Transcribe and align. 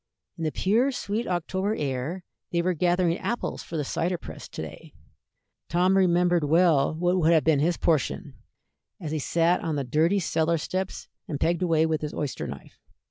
In 0.35 0.45
the 0.45 0.51
pure, 0.51 0.91
sweet 0.91 1.27
October 1.27 1.75
air 1.75 2.23
they 2.51 2.63
were 2.63 2.73
gathering 2.73 3.19
apples 3.19 3.61
for 3.61 3.77
the 3.77 3.83
cider 3.83 4.17
press 4.17 4.47
to 4.49 4.61
day. 4.63 4.95
Tom 5.69 5.95
remembered 5.95 6.43
well 6.43 6.95
what 6.95 7.19
would 7.19 7.31
have 7.31 7.43
been 7.43 7.59
his 7.59 7.77
portion, 7.77 8.33
as 8.99 9.11
he 9.11 9.19
sat 9.19 9.59
on 9.61 9.75
the 9.75 9.83
dirty 9.83 10.17
cellar 10.19 10.57
steps 10.57 11.07
and 11.27 11.39
pegged 11.39 11.61
away 11.61 11.85
with 11.85 12.01
his 12.01 12.15
oyster 12.15 12.47
knife. 12.47 12.79